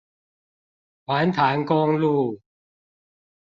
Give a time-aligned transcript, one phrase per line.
[1.05, 2.41] 環潭公路